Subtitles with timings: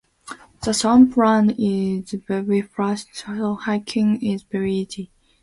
[0.63, 5.11] The swamp land is very flat so hiking is very easy.